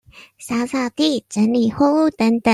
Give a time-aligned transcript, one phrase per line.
[0.39, 2.49] 掃掃地、整理貨物等等